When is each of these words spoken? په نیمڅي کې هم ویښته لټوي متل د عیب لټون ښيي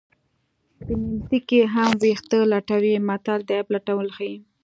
په 0.79 0.91
نیمڅي 1.01 1.39
کې 1.49 1.59
هم 1.73 1.91
ویښته 2.01 2.39
لټوي 2.51 2.95
متل 3.07 3.39
د 3.47 3.49
عیب 3.57 3.67
لټون 3.73 4.07
ښيي 4.15 4.35